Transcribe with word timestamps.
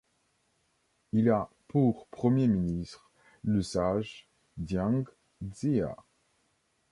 Il 1.11 1.29
a 1.29 1.47
pour 1.67 2.07
premier 2.07 2.47
ministre 2.47 3.11
le 3.43 3.61
sage 3.61 4.27
Jiang 4.57 5.05
Ziya. 5.53 5.95